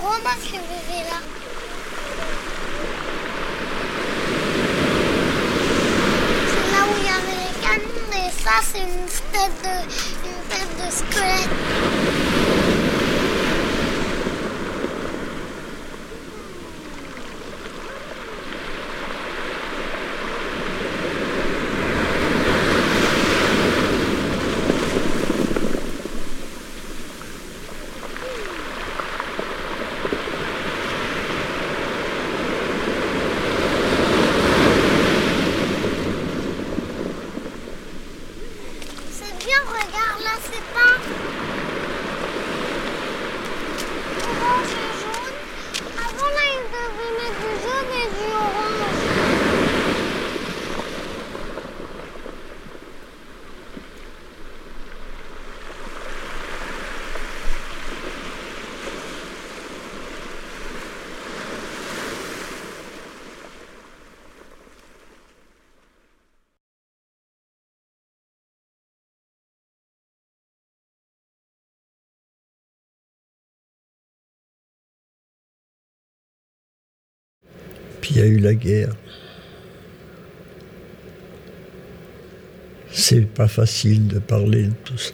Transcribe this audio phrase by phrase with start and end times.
[0.00, 1.20] Romains qui vivaient là.
[6.46, 12.77] C'est là où il y avait les canons et ça c'est une tête de squelette.
[78.00, 78.94] Puis il y a eu la guerre.
[82.90, 85.12] C'est pas facile de parler de tout ça.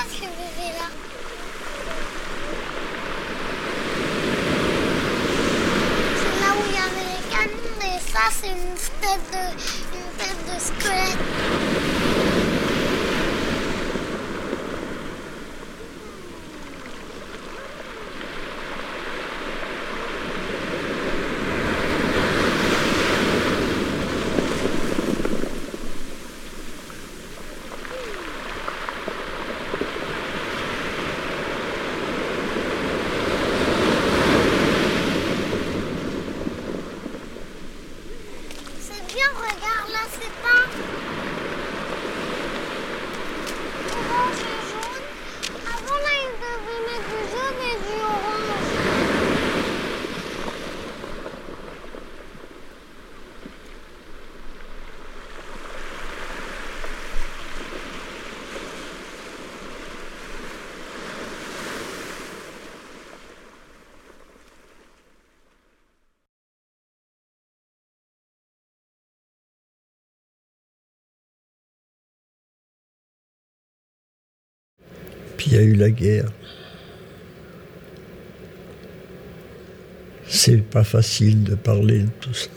[0.00, 0.49] 那肯定
[75.40, 76.30] puis il y a eu la guerre.
[80.28, 82.50] C'est pas facile de parler de tout ça.